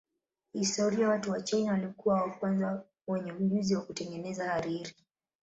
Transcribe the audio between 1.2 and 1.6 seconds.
wa